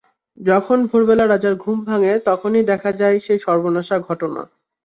যখন 0.37 0.77
ভোরবেলা 0.89 1.25
রাজার 1.27 1.55
ঘুম 1.55 1.77
ভাঙে, 1.85 2.13
তখনি 2.27 2.59
দেখা 2.71 2.91
যায় 3.01 3.17
সেই 3.25 3.39
সর্বনাশা 3.45 3.97
ঘটনা। 4.07 4.41